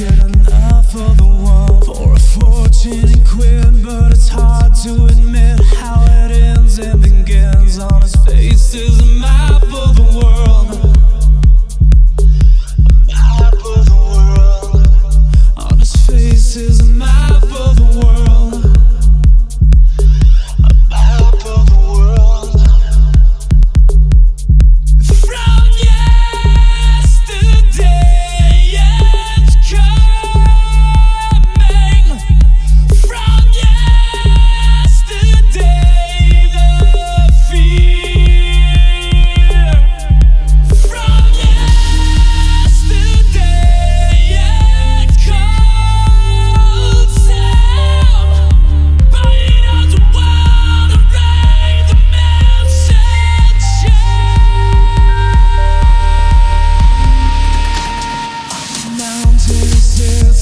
[0.00, 1.30] get enough of the
[1.84, 3.22] for a fortune
[3.84, 7.78] but it's hard to admit how it ends and begins.
[7.78, 9.49] On his face is a mask.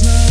[0.03, 0.28] time.